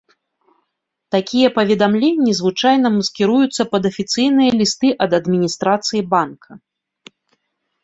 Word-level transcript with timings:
Такія 1.15 1.47
паведамленні 1.57 2.31
звычайна 2.39 2.87
маскіруюцца 2.95 3.61
пад 3.75 3.83
афіцыйныя 3.91 4.51
лісты 4.63 4.89
ад 5.09 5.17
адміністрацыі 5.21 6.01
банка. 6.17 6.51